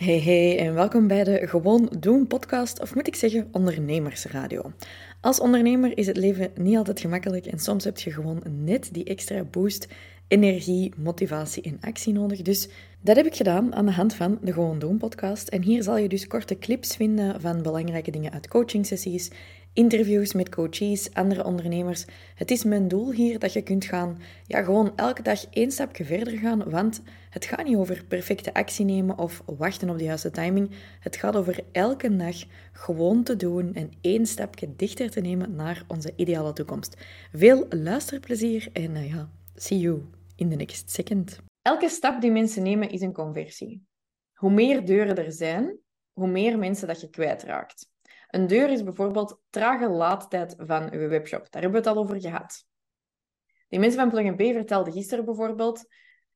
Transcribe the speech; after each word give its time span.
Hey 0.00 0.20
hey 0.20 0.58
en 0.58 0.74
welkom 0.74 1.06
bij 1.06 1.24
de 1.24 1.46
Gewoon 1.46 1.92
Doen 1.98 2.26
podcast, 2.26 2.80
of 2.80 2.94
moet 2.94 3.06
ik 3.06 3.14
zeggen 3.14 3.48
ondernemersradio. 3.52 4.72
Als 5.20 5.40
ondernemer 5.40 5.98
is 5.98 6.06
het 6.06 6.16
leven 6.16 6.50
niet 6.54 6.76
altijd 6.76 7.00
gemakkelijk 7.00 7.46
en 7.46 7.58
soms 7.58 7.84
heb 7.84 7.98
je 7.98 8.12
gewoon 8.12 8.42
net 8.64 8.88
die 8.92 9.04
extra 9.04 9.44
boost, 9.44 9.88
energie, 10.28 10.92
motivatie 10.96 11.62
en 11.62 11.78
actie 11.80 12.12
nodig. 12.12 12.42
Dus 12.42 12.68
dat 13.00 13.16
heb 13.16 13.26
ik 13.26 13.34
gedaan 13.34 13.74
aan 13.74 13.86
de 13.86 13.92
hand 13.92 14.14
van 14.14 14.38
de 14.42 14.52
Gewoon 14.52 14.78
Doen 14.78 14.96
podcast. 14.96 15.48
En 15.48 15.62
hier 15.62 15.82
zal 15.82 15.96
je 15.96 16.08
dus 16.08 16.26
korte 16.26 16.58
clips 16.58 16.96
vinden 16.96 17.40
van 17.40 17.62
belangrijke 17.62 18.10
dingen 18.10 18.32
uit 18.32 18.48
coachingsessies, 18.48 19.30
interviews 19.72 20.32
met 20.32 20.48
coaches, 20.48 21.14
andere 21.14 21.44
ondernemers. 21.44 22.04
Het 22.34 22.50
is 22.50 22.64
mijn 22.64 22.88
doel 22.88 23.12
hier 23.12 23.38
dat 23.38 23.52
je 23.52 23.62
kunt 23.62 23.84
gaan, 23.84 24.18
ja, 24.46 24.62
gewoon 24.62 24.92
elke 24.96 25.22
dag 25.22 25.46
één 25.50 25.70
stapje 25.70 26.04
verder 26.04 26.38
gaan, 26.38 26.70
want 26.70 27.02
het 27.30 27.44
gaat 27.44 27.64
niet 27.64 27.76
over 27.76 28.04
perfecte 28.08 28.54
actie 28.54 28.84
nemen 28.84 29.18
of 29.18 29.42
wachten 29.46 29.90
op 29.90 29.98
de 29.98 30.04
juiste 30.04 30.30
timing. 30.30 30.70
Het 31.00 31.16
gaat 31.16 31.36
over 31.36 31.60
elke 31.72 32.16
dag 32.16 32.36
gewoon 32.72 33.22
te 33.22 33.36
doen 33.36 33.74
en 33.74 33.90
één 34.00 34.26
stapje 34.26 34.76
dichter 34.76 35.10
te 35.10 35.20
nemen 35.20 35.54
naar 35.54 35.84
onze 35.88 36.12
ideale 36.16 36.52
toekomst. 36.52 36.96
Veel 37.32 37.66
luisterplezier 37.68 38.68
en 38.72 38.90
uh, 38.90 39.10
ja, 39.10 39.30
see 39.54 39.78
you 39.78 40.02
in 40.36 40.50
the 40.50 40.56
next 40.56 40.90
second. 40.90 41.40
Elke 41.62 41.88
stap 41.88 42.20
die 42.20 42.30
mensen 42.30 42.62
nemen 42.62 42.90
is 42.90 43.00
een 43.00 43.12
conversie. 43.12 43.86
Hoe 44.32 44.50
meer 44.50 44.84
deuren 44.84 45.16
er 45.16 45.32
zijn, 45.32 45.78
hoe 46.12 46.28
meer 46.28 46.58
mensen 46.58 46.86
dat 46.86 47.00
je 47.00 47.10
kwijtraakt. 47.10 47.89
Een 48.30 48.46
deur 48.46 48.70
is 48.70 48.82
bijvoorbeeld 48.82 49.40
trage 49.50 49.88
laadtijd 49.88 50.54
van 50.58 50.92
uw 50.92 51.08
webshop. 51.08 51.50
Daar 51.50 51.62
hebben 51.62 51.82
we 51.82 51.88
het 51.88 51.96
al 51.96 52.02
over 52.02 52.20
gehad. 52.20 52.64
Die 53.68 53.78
mensen 53.78 54.00
van 54.00 54.10
Plug 54.10 54.34
B 54.34 54.54
vertelden 54.54 54.92
gisteren 54.92 55.24
bijvoorbeeld, 55.24 55.84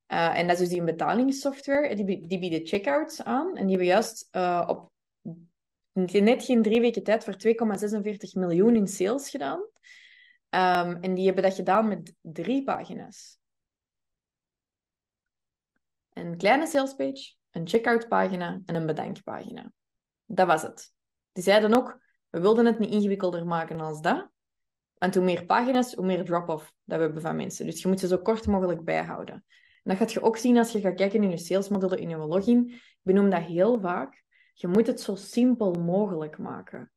uh, 0.08 0.38
en 0.38 0.46
dat 0.46 0.52
is 0.52 0.58
dus 0.58 0.68
die 0.68 0.82
betalingssoftware, 0.82 1.94
die, 1.94 2.26
die 2.26 2.38
bieden 2.38 2.66
checkouts 2.66 3.22
aan. 3.22 3.56
En 3.56 3.66
die 3.66 3.76
hebben 3.76 3.86
juist 3.86 4.28
uh, 4.32 4.64
op 4.66 4.92
net 5.92 6.44
geen 6.44 6.62
drie 6.62 6.80
weken 6.80 7.02
tijd 7.02 7.24
voor 7.24 7.34
2,46 7.34 8.32
miljoen 8.32 8.76
in 8.76 8.88
sales 8.88 9.30
gedaan. 9.30 9.60
Um, 10.50 10.96
en 11.00 11.14
die 11.14 11.24
hebben 11.24 11.42
dat 11.42 11.54
gedaan 11.54 11.88
met 11.88 12.14
drie 12.20 12.64
pagina's. 12.64 13.38
Een 16.12 16.36
kleine 16.36 16.66
salespage, 16.66 17.34
een 17.50 17.68
checkout 17.68 18.08
pagina 18.08 18.60
en 18.66 18.74
een 18.74 18.86
bedankpagina. 18.86 19.72
Dat 20.24 20.46
was 20.46 20.62
het. 20.62 20.93
Die 21.34 21.42
zeiden 21.42 21.76
ook, 21.76 21.98
we 22.30 22.40
wilden 22.40 22.66
het 22.66 22.78
niet 22.78 22.90
ingewikkelder 22.90 23.46
maken 23.46 23.80
als 23.80 24.00
dat. 24.00 24.28
Want 24.94 25.14
hoe 25.14 25.24
meer 25.24 25.46
pagina's, 25.46 25.94
hoe 25.94 26.06
meer 26.06 26.24
drop-off 26.24 26.74
dat 26.84 26.98
we 26.98 27.04
hebben 27.04 27.22
van 27.22 27.36
mensen. 27.36 27.66
Dus 27.66 27.82
je 27.82 27.88
moet 27.88 28.00
ze 28.00 28.06
zo 28.06 28.18
kort 28.18 28.46
mogelijk 28.46 28.84
bijhouden. 28.84 29.34
En 29.34 29.90
dat 29.90 29.96
gaat 29.96 30.12
je 30.12 30.22
ook 30.22 30.36
zien 30.36 30.58
als 30.58 30.72
je 30.72 30.80
gaat 30.80 30.94
kijken 30.94 31.22
in 31.22 31.30
je 31.30 31.36
salesmodellen, 31.36 31.98
in 31.98 32.08
je 32.08 32.16
login. 32.16 32.70
Ik 32.70 32.98
benoem 33.02 33.30
dat 33.30 33.42
heel 33.42 33.80
vaak. 33.80 34.24
Je 34.52 34.68
moet 34.68 34.86
het 34.86 35.00
zo 35.00 35.14
simpel 35.14 35.72
mogelijk 35.72 36.38
maken. 36.38 36.92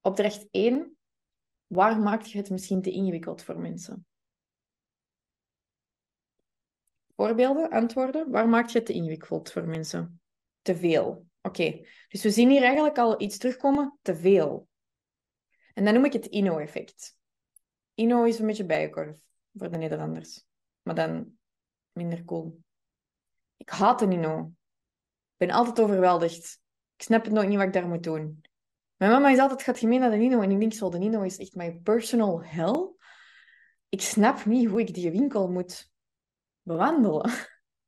Opdracht 0.00 0.48
1. 0.50 0.96
Waar 1.66 1.98
maak 1.98 2.22
je 2.22 2.38
het 2.38 2.50
misschien 2.50 2.82
te 2.82 2.90
ingewikkeld 2.90 3.42
voor 3.42 3.58
mensen? 3.58 4.06
Voorbeelden, 7.16 7.70
antwoorden. 7.70 8.30
Waar 8.30 8.48
maak 8.48 8.68
je 8.68 8.78
het 8.78 8.86
te 8.86 8.92
ingewikkeld 8.92 9.52
voor 9.52 9.66
mensen? 9.66 10.20
Te 10.64 10.76
veel. 10.76 11.26
Oké, 11.42 11.86
dus 12.08 12.22
we 12.22 12.30
zien 12.30 12.50
hier 12.50 12.62
eigenlijk 12.62 12.98
al 12.98 13.20
iets 13.20 13.38
terugkomen, 13.38 13.98
te 14.02 14.16
veel. 14.16 14.68
En 15.74 15.84
dan 15.84 15.94
noem 15.94 16.04
ik 16.04 16.12
het 16.12 16.26
Inno-effect. 16.26 17.18
Inno 17.94 18.24
is 18.24 18.38
een 18.38 18.46
beetje 18.46 18.66
bijenkorf 18.66 19.18
voor 19.52 19.70
de 19.70 19.76
Nederlanders, 19.76 20.44
maar 20.82 20.94
dan 20.94 21.38
minder 21.92 22.24
cool. 22.24 22.62
Ik 23.56 23.68
haat 23.68 24.02
een 24.02 24.12
Inno. 24.12 24.52
Ik 25.32 25.46
ben 25.46 25.50
altijd 25.50 25.80
overweldigd. 25.80 26.60
Ik 26.96 27.02
snap 27.02 27.24
het 27.24 27.32
nog 27.32 27.46
niet 27.46 27.56
wat 27.56 27.66
ik 27.66 27.72
daar 27.72 27.88
moet 27.88 28.02
doen. 28.02 28.42
Mijn 28.96 29.10
mama 29.10 29.30
is 29.30 29.38
altijd, 29.38 29.62
gaat 29.62 29.78
gemeen 29.78 30.00
naar 30.00 30.10
de 30.10 30.16
Nino. 30.16 30.40
En 30.40 30.50
ik 30.50 30.60
denk 30.60 30.72
zo, 30.72 30.88
de 30.88 30.98
Nino 30.98 31.22
is 31.22 31.38
echt 31.38 31.54
mijn 31.54 31.82
personal 31.82 32.44
hell. 32.44 32.92
Ik 33.88 34.00
snap 34.00 34.44
niet 34.44 34.68
hoe 34.68 34.80
ik 34.80 34.94
die 34.94 35.10
winkel 35.10 35.48
moet 35.48 35.92
bewandelen. 36.62 37.30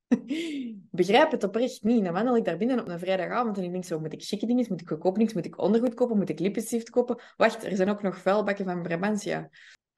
begrijp 0.91 1.31
het 1.31 1.45
oprecht 1.45 1.83
niet. 1.83 2.05
Dan 2.05 2.13
wandel 2.13 2.37
ik 2.37 2.45
daar 2.45 2.57
binnen 2.57 2.81
op 2.81 2.89
een 2.89 2.99
vrijdagavond 2.99 3.59
en 3.59 3.65
ik 3.65 3.73
denk 3.73 3.85
zo, 3.85 4.01
moet 4.01 4.13
ik 4.13 4.23
chique 4.23 4.47
dingen, 4.47 4.67
moet 4.69 4.81
ik 4.81 4.89
goedkoop 4.89 5.17
niks, 5.17 5.35
moet 5.35 5.47
ik 5.47 5.59
ondergoed 5.59 5.95
kopen, 5.95 6.17
moet 6.17 6.29
ik 6.29 6.39
lippenstift 6.39 6.91
kopen? 6.91 7.19
Wacht, 7.37 7.65
er 7.65 7.77
zijn 7.77 7.89
ook 7.89 8.03
nog 8.03 8.19
vuilbakken 8.19 8.65
van 8.65 8.83
Brabantia. 8.83 9.51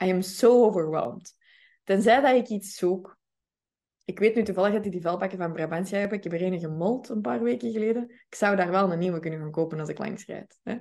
I 0.04 0.10
am 0.10 0.22
so 0.22 0.64
overwhelmed. 0.64 1.34
Tenzij 1.84 2.20
dat 2.20 2.34
ik 2.34 2.48
iets 2.48 2.74
zoek. 2.74 3.16
Ik 4.04 4.18
weet 4.18 4.34
nu 4.34 4.42
toevallig 4.42 4.72
dat 4.72 4.82
die 4.82 4.92
die 4.92 5.00
vuilbakken 5.00 5.38
van 5.38 5.52
Brabantia 5.52 5.98
hebben. 5.98 6.18
Ik 6.18 6.24
heb 6.24 6.32
er 6.32 6.42
een 6.42 6.58
gemold 6.58 7.08
een 7.08 7.20
paar 7.20 7.42
weken 7.42 7.72
geleden. 7.72 8.10
Ik 8.10 8.34
zou 8.34 8.56
daar 8.56 8.70
wel 8.70 8.92
een 8.92 8.98
nieuwe 8.98 9.18
kunnen 9.20 9.40
gaan 9.40 9.50
kopen 9.50 9.80
als 9.80 9.88
ik 9.88 9.98
langs 9.98 10.26
rijd. 10.26 10.58
Hè? 10.62 10.72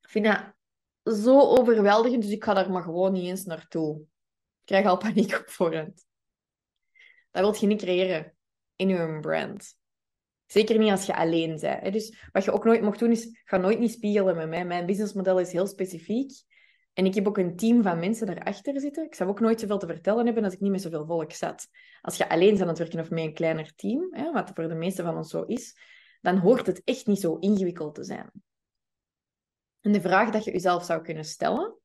Ik 0.00 0.08
vind 0.08 0.24
dat 0.24 0.54
zo 1.16 1.40
overweldigend, 1.40 2.22
dus 2.22 2.32
ik 2.32 2.44
ga 2.44 2.54
daar 2.54 2.70
maar 2.70 2.82
gewoon 2.82 3.12
niet 3.12 3.26
eens 3.26 3.44
naartoe. 3.44 4.00
Ik 4.00 4.06
krijg 4.64 4.86
al 4.86 4.96
paniek 4.96 5.34
op 5.34 5.48
voorhand. 5.48 6.08
Dat 7.30 7.42
wil 7.42 7.60
je 7.60 7.66
niet 7.66 7.82
creëren 7.82 8.34
in 8.76 8.88
je 8.88 9.18
brand. 9.20 9.78
Zeker 10.46 10.78
niet 10.78 10.90
als 10.90 11.06
je 11.06 11.16
alleen 11.16 11.58
bent. 11.60 11.92
Dus 11.92 12.28
wat 12.32 12.44
je 12.44 12.52
ook 12.52 12.64
nooit 12.64 12.82
mocht 12.82 12.98
doen, 12.98 13.10
is 13.10 13.40
ga 13.44 13.56
nooit 13.56 13.78
niet 13.78 13.92
spiegelen 13.92 14.36
met 14.36 14.48
mij. 14.48 14.64
Mijn 14.64 14.86
businessmodel 14.86 15.40
is 15.40 15.52
heel 15.52 15.66
specifiek. 15.66 16.32
En 16.92 17.06
ik 17.06 17.14
heb 17.14 17.28
ook 17.28 17.38
een 17.38 17.56
team 17.56 17.82
van 17.82 17.98
mensen 17.98 18.26
daarachter 18.26 18.80
zitten. 18.80 19.04
Ik 19.04 19.14
zou 19.14 19.30
ook 19.30 19.40
nooit 19.40 19.60
zoveel 19.60 19.78
te 19.78 19.86
vertellen 19.86 20.24
hebben 20.24 20.44
als 20.44 20.52
ik 20.52 20.60
niet 20.60 20.70
met 20.70 20.82
zoveel 20.82 21.06
volk 21.06 21.32
zat. 21.32 21.68
Als 22.00 22.16
je 22.16 22.28
alleen 22.28 22.48
bent 22.48 22.60
aan 22.60 22.68
het 22.68 22.78
werken 22.78 23.00
of 23.00 23.10
met 23.10 23.24
een 23.24 23.34
kleiner 23.34 23.74
team, 23.74 24.08
hè, 24.10 24.32
wat 24.32 24.50
voor 24.54 24.68
de 24.68 24.74
meeste 24.74 25.02
van 25.02 25.16
ons 25.16 25.30
zo 25.30 25.42
is, 25.42 25.76
dan 26.20 26.38
hoort 26.38 26.66
het 26.66 26.82
echt 26.84 27.06
niet 27.06 27.20
zo 27.20 27.36
ingewikkeld 27.36 27.94
te 27.94 28.04
zijn. 28.04 28.30
En 29.80 29.92
de 29.92 30.00
vraag 30.00 30.30
dat 30.30 30.44
je 30.44 30.50
jezelf 30.50 30.84
zou 30.84 31.02
kunnen 31.02 31.24
stellen, 31.24 31.78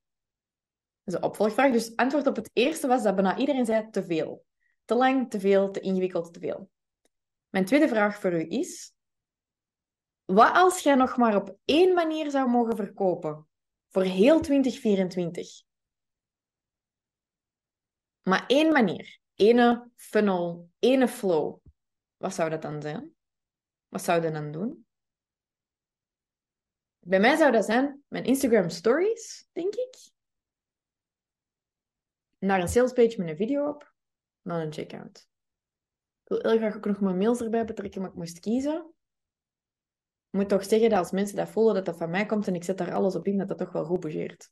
dat 1.04 1.14
is 1.14 1.14
een 1.14 1.24
opvolgvraag. 1.24 1.72
Dus 1.72 1.96
antwoord 1.96 2.28
op 2.28 2.36
het 2.36 2.50
eerste 2.54 2.88
was 2.88 3.04
dat 3.04 3.16
bijna 3.16 3.38
iedereen 3.38 3.66
zei 3.66 3.90
te 3.90 4.04
veel. 4.04 4.46
Te 4.86 4.96
lang, 4.96 5.30
te 5.30 5.40
veel, 5.40 5.72
te 5.72 5.80
ingewikkeld, 5.80 6.34
te 6.34 6.40
veel. 6.40 6.70
Mijn 7.50 7.66
tweede 7.66 7.88
vraag 7.88 8.20
voor 8.20 8.34
u 8.34 8.46
is: 8.50 8.96
wat 10.26 10.56
als 10.56 10.80
jij 10.80 10.96
nog 10.96 11.18
maar 11.18 11.36
op 11.36 11.58
één 11.66 11.94
manier 11.94 12.32
zou 12.32 12.50
mogen 12.50 12.76
verkopen 12.76 13.48
voor 13.90 14.04
heel 14.04 14.42
2024? 14.42 15.64
Maar 18.22 18.46
één 18.48 18.72
manier, 18.72 19.20
ene 19.34 19.90
funnel, 19.96 20.70
ene 20.80 21.08
flow. 21.08 21.58
Wat 22.18 22.34
zou 22.34 22.50
dat 22.50 22.62
dan 22.62 22.82
zijn? 22.82 23.16
Wat 23.88 24.04
zou 24.04 24.22
je 24.24 24.32
dan 24.32 24.52
doen? 24.52 24.88
Bij 27.00 27.20
mij 27.20 27.36
zou 27.36 27.52
dat 27.52 27.66
zijn 27.66 28.04
mijn 28.08 28.26
Instagram 28.26 28.70
stories, 28.70 29.48
denk 29.52 29.74
ik. 29.76 30.12
Naar 32.38 32.62
een 32.62 32.68
salespage 32.68 33.18
met 33.18 33.30
een 33.30 33.36
video 33.36 33.70
op 33.70 33.95
dan 34.46 34.60
een 34.60 34.74
checkout. 34.74 35.28
Ik 36.24 36.30
wil 36.30 36.52
heel 36.52 36.58
graag 36.58 36.76
ook 36.76 36.86
nog 36.86 37.00
mijn 37.00 37.18
mails 37.18 37.42
erbij 37.42 37.66
betrekken, 37.66 38.02
maar 38.02 38.10
ik 38.10 38.16
moest 38.16 38.40
kiezen. 38.40 38.94
Ik 40.30 40.40
moet 40.40 40.50
toch 40.50 40.66
zeggen 40.66 40.90
dat 40.90 41.00
als 41.00 41.12
mensen 41.12 41.36
dat 41.36 41.50
voelen 41.50 41.74
dat 41.74 41.86
dat 41.86 41.98
van 41.98 42.10
mij 42.10 42.26
komt 42.26 42.48
en 42.48 42.56
ik 42.56 42.64
zet 42.64 42.78
daar 42.78 42.94
alles 42.94 43.16
op 43.16 43.28
in, 43.28 43.38
dat 43.38 43.48
dat 43.48 43.58
toch 43.58 43.72
wel 43.72 43.86
goed 43.86 44.00
bougeert. 44.00 44.52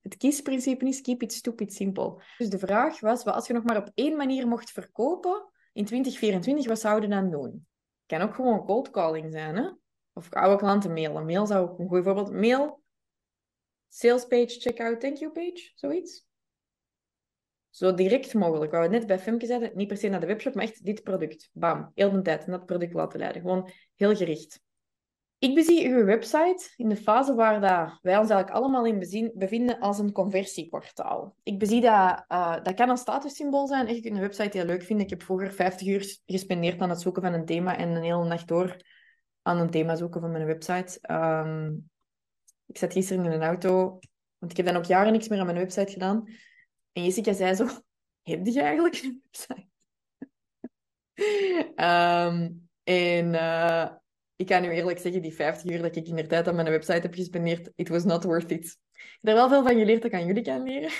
Het 0.00 0.16
kiesprincipe 0.16 0.86
is 0.86 1.00
keep 1.00 1.22
it 1.22 1.32
stupid 1.32 1.72
simpel. 1.72 2.22
Dus 2.38 2.48
de 2.48 2.58
vraag 2.58 3.00
was, 3.00 3.24
wat 3.24 3.34
als 3.34 3.46
je 3.46 3.52
nog 3.52 3.64
maar 3.64 3.76
op 3.76 3.90
één 3.94 4.16
manier 4.16 4.48
mocht 4.48 4.70
verkopen 4.70 5.52
in 5.72 5.84
2024, 5.84 6.66
wat 6.66 6.80
zou 6.80 7.00
je 7.00 7.08
dan 7.08 7.30
doen? 7.30 7.66
Kan 8.06 8.20
ook 8.20 8.34
gewoon 8.34 8.64
cold 8.64 8.90
calling 8.90 9.32
zijn, 9.32 9.56
hè? 9.56 9.70
Of 10.12 10.32
oude 10.32 10.56
klanten 10.56 10.92
mailen. 10.92 11.24
Mail 11.24 11.46
zou 11.46 11.68
ook 11.68 11.78
een 11.78 11.88
goed 11.88 12.04
voorbeeld. 12.04 12.32
Mail, 12.32 12.82
sales 13.88 14.26
page, 14.26 14.60
checkout, 14.60 15.00
thank 15.00 15.16
you 15.16 15.32
page, 15.32 15.72
zoiets. 15.74 16.27
Zo 17.78 17.94
direct 17.94 18.34
mogelijk. 18.34 18.72
Wat 18.72 18.80
we 18.80 18.88
net 18.88 19.06
bij 19.06 19.18
Femke 19.18 19.46
zeiden, 19.46 19.70
niet 19.74 19.88
per 19.88 19.96
se 19.96 20.08
naar 20.08 20.20
de 20.20 20.26
webshop, 20.26 20.54
maar 20.54 20.64
echt 20.64 20.84
dit 20.84 21.02
product. 21.02 21.50
Bam, 21.52 21.90
heel 21.94 22.10
de 22.10 22.22
tijd 22.22 22.46
naar 22.46 22.58
dat 22.58 22.66
product 22.66 22.92
laten 22.92 23.18
leiden. 23.18 23.42
Gewoon 23.42 23.70
heel 23.94 24.16
gericht. 24.16 24.60
Ik 25.38 25.54
bezie 25.54 25.88
uw 25.88 26.04
website 26.04 26.72
in 26.76 26.88
de 26.88 26.96
fase 26.96 27.34
waar 27.34 27.60
dat 27.60 27.98
wij 28.02 28.18
ons 28.18 28.30
eigenlijk 28.30 28.50
allemaal 28.50 28.86
in 28.86 29.32
bevinden 29.34 29.78
als 29.78 29.98
een 29.98 30.12
conversieportaal. 30.12 31.36
Ik 31.42 31.58
bezie 31.58 31.80
dat, 31.80 32.24
uh, 32.28 32.62
dat 32.62 32.74
kan 32.74 32.88
een 32.88 32.96
statussymbool 32.96 33.66
zijn. 33.66 33.88
Ik 33.88 34.04
een 34.04 34.20
website 34.20 34.56
heel 34.56 34.66
leuk 34.66 34.82
vinden. 34.82 35.04
Ik 35.04 35.10
heb 35.10 35.22
vroeger 35.22 35.52
50 35.52 35.86
uur 35.86 36.18
gespendeerd 36.26 36.80
aan 36.80 36.90
het 36.90 37.00
zoeken 37.00 37.22
van 37.22 37.32
een 37.32 37.44
thema 37.44 37.76
en 37.76 37.88
een 37.88 38.02
hele 38.02 38.24
nacht 38.24 38.48
door 38.48 38.76
aan 39.42 39.58
een 39.58 39.70
thema 39.70 39.96
zoeken 39.96 40.20
van 40.20 40.30
mijn 40.30 40.46
website. 40.46 40.98
Um, 41.10 41.90
ik 42.66 42.78
zat 42.78 42.92
gisteren 42.92 43.24
in 43.24 43.32
een 43.32 43.42
auto, 43.42 43.98
want 44.38 44.50
ik 44.50 44.56
heb 44.56 44.66
dan 44.66 44.76
ook 44.76 44.84
jaren 44.84 45.12
niks 45.12 45.28
meer 45.28 45.38
aan 45.38 45.46
mijn 45.46 45.58
website 45.58 45.92
gedaan. 45.92 46.24
En 46.92 47.04
Jessica 47.04 47.32
zei 47.32 47.54
zo, 47.54 47.66
heb 48.22 48.46
je 48.46 48.62
eigenlijk 48.62 49.02
een 49.02 49.22
website? 49.24 49.66
um, 51.76 52.68
en 52.84 53.34
uh, 53.34 53.88
ik 54.36 54.46
kan 54.46 54.62
nu 54.62 54.68
eerlijk 54.68 54.98
zeggen, 54.98 55.22
die 55.22 55.34
50 55.34 55.70
uur 55.70 55.82
dat 55.82 55.96
ik 55.96 56.06
in 56.06 56.16
de 56.16 56.26
tijd 56.26 56.48
aan 56.48 56.54
mijn 56.54 56.70
website 56.70 57.00
heb 57.00 57.14
gespendeerd, 57.14 57.70
it 57.74 57.88
was 57.88 58.04
not 58.04 58.24
worth 58.24 58.50
it. 58.50 58.78
Ik 58.92 59.18
heb 59.20 59.30
er 59.30 59.34
wel 59.34 59.48
veel 59.48 59.62
van 59.62 59.78
geleerd 59.78 60.02
dat 60.02 60.12
ik 60.12 60.18
aan 60.18 60.26
jullie 60.26 60.42
kan 60.42 60.62
leren. 60.62 60.90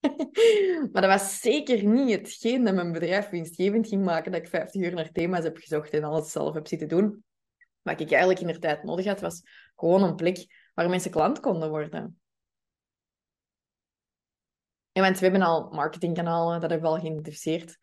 maar 0.92 1.02
dat 1.02 1.10
was 1.10 1.40
zeker 1.40 1.84
niet 1.84 2.10
hetgeen 2.10 2.64
dat 2.64 2.74
mijn 2.74 2.92
bedrijf 2.92 3.28
winstgevend 3.28 3.88
ging 3.88 4.04
maken, 4.04 4.32
dat 4.32 4.40
ik 4.40 4.48
50 4.48 4.82
uur 4.82 4.94
naar 4.94 5.12
thema's 5.12 5.42
heb 5.42 5.56
gezocht 5.56 5.90
en 5.90 6.04
alles 6.04 6.32
zelf 6.32 6.54
heb 6.54 6.66
zitten 6.66 6.88
doen. 6.88 7.24
Wat 7.82 8.00
ik 8.00 8.10
eigenlijk 8.10 8.40
in 8.40 8.46
de 8.46 8.58
tijd 8.58 8.84
nodig 8.84 9.06
had, 9.06 9.20
was 9.20 9.42
gewoon 9.76 10.02
een 10.02 10.14
plek 10.14 10.46
waar 10.74 10.88
mensen 10.88 11.10
klant 11.10 11.40
konden 11.40 11.68
worden. 11.68 12.20
We 15.02 15.18
hebben 15.18 15.42
al 15.42 15.70
marketingkanalen, 15.70 16.60
dat 16.60 16.70
hebben 16.70 16.90
we 16.90 16.96
al 16.96 17.02
geïdentificeerd. 17.02 17.78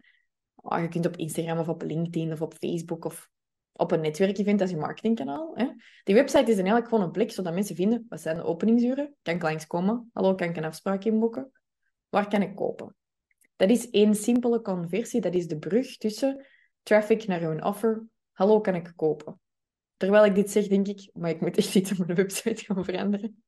Oh, 0.56 0.79
je 0.79 0.88
kunt 0.88 1.06
op 1.06 1.15
Instagram 1.15 1.57
of 1.57 1.67
op 1.67 1.81
LinkedIn 1.81 2.31
of 2.31 2.41
op 2.41 2.53
Facebook 2.53 3.06
of 3.06 3.29
op 3.71 3.91
een 3.91 4.01
netwerkevent 4.01 4.62
als 4.62 4.69
je 4.69 4.77
marketingkanaal. 4.77 5.51
Hè. 5.56 5.67
Die 6.03 6.15
website 6.15 6.51
is 6.51 6.56
eigenlijk 6.56 6.88
gewoon 6.88 7.03
een 7.03 7.12
plek 7.12 7.31
zodat 7.31 7.53
mensen 7.53 7.75
vinden, 7.75 8.06
wat 8.09 8.21
zijn 8.21 8.35
de 8.35 8.44
openingsuren? 8.44 9.15
Kan 9.21 9.35
ik 9.35 9.41
langskomen? 9.41 10.09
Hallo, 10.13 10.35
kan 10.35 10.50
ik 10.50 10.57
een 10.57 10.65
afspraak 10.65 11.03
inboeken? 11.03 11.51
Waar 12.09 12.27
kan 12.27 12.41
ik 12.41 12.56
kopen? 12.56 12.95
Dat 13.56 13.69
is 13.69 13.89
één 13.89 14.15
simpele 14.15 14.62
conversie. 14.62 15.21
Dat 15.21 15.33
is 15.33 15.47
de 15.47 15.57
brug 15.57 15.97
tussen 15.97 16.45
traffic 16.83 17.27
naar 17.27 17.41
een 17.41 17.63
offer. 17.63 18.07
Hallo, 18.31 18.62
kan 18.62 18.75
ik 18.75 18.94
kopen? 18.95 19.39
Terwijl 19.97 20.25
ik 20.25 20.35
dit 20.35 20.51
zeg, 20.51 20.67
denk 20.67 20.88
ik, 20.88 21.09
maar 21.13 21.29
ik 21.29 21.41
moet 21.41 21.57
echt 21.57 21.75
iets 21.75 21.91
op 21.91 21.97
mijn 21.97 22.15
website 22.15 22.63
gaan 22.63 22.85
veranderen. 22.85 23.44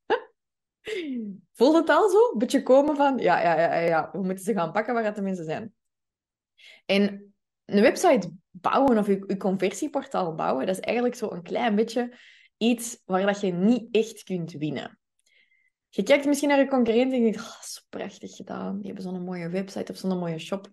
Voelt 1.54 1.76
het 1.76 1.90
al 1.90 2.10
zo? 2.10 2.32
Een 2.32 2.38
beetje 2.38 2.64
komen 2.64 2.96
van, 2.96 3.18
ja, 3.18 3.42
ja, 3.42 3.60
ja, 3.60 3.76
ja, 3.78 4.10
we 4.12 4.24
moeten 4.24 4.44
ze 4.44 4.54
gaan 4.54 4.72
pakken 4.72 4.94
waar 4.94 5.14
de 5.14 5.22
mensen 5.22 5.46
zijn. 5.46 5.74
En 6.86 7.34
een 7.66 7.82
website 7.82 8.32
bouwen 8.52 8.98
of 8.98 9.08
je, 9.08 9.38
conversieportaal 9.38 10.36
bouwen, 10.36 10.66
dat 10.66 10.78
is 10.78 10.82
eigenlijk 10.82 11.16
zo 11.16 11.32
een 11.32 11.44
klein 11.44 11.76
beetje 11.76 12.18
iets 12.58 13.02
waar 13.06 13.26
dat 13.26 13.40
je 13.40 13.54
niet 13.54 13.88
echt 13.92 14.24
kunt 14.24 14.52
winnen. 14.52 15.00
Je 15.90 16.04
kijkt 16.04 16.26
misschien 16.26 16.50
naar 16.50 16.60
je 16.60 16.68
concurrent 16.68 17.12
en 17.12 17.18
je 17.18 17.32
denkt, 17.32 17.48
oh, 17.48 17.62
zo 17.62 17.82
prachtig 17.90 18.36
gedaan. 18.36 18.78
Die 18.78 18.86
hebben 18.86 19.04
zo'n 19.04 19.24
mooie 19.24 19.50
website 19.50 19.92
of 19.92 19.98
zo'n 19.98 20.18
mooie 20.18 20.40
shop. 20.40 20.72